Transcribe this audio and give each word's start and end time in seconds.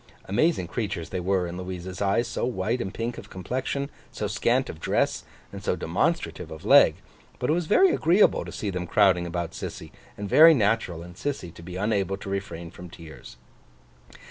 Amazing 0.25 0.65
creatures 0.67 1.09
they 1.09 1.19
were 1.19 1.45
in 1.45 1.57
Louisa's 1.57 2.01
eyes, 2.01 2.27
so 2.27 2.43
white 2.43 2.81
and 2.81 2.91
pink 2.91 3.19
of 3.19 3.29
complexion, 3.29 3.91
so 4.11 4.25
scant 4.25 4.67
of 4.67 4.79
dress, 4.79 5.25
and 5.53 5.63
so 5.63 5.75
demonstrative 5.75 6.49
of 6.49 6.65
leg; 6.65 6.95
but 7.37 7.51
it 7.51 7.53
was 7.53 7.67
very 7.67 7.93
agreeable 7.93 8.43
to 8.43 8.51
see 8.51 8.71
them 8.71 8.87
crowding 8.87 9.27
about 9.27 9.51
Sissy, 9.51 9.91
and 10.17 10.27
very 10.27 10.55
natural 10.55 11.03
in 11.03 11.13
Sissy 11.13 11.53
to 11.53 11.61
be 11.61 11.75
unable 11.75 12.17
to 12.17 12.31
refrain 12.31 12.71
from 12.71 12.89
tears. 12.89 13.37